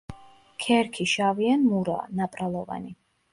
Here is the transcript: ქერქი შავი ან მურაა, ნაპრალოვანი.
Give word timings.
ქერქი 0.63 1.05
შავი 1.11 1.51
ან 1.57 1.67
მურაა, 1.67 2.09
ნაპრალოვანი. 2.21 2.97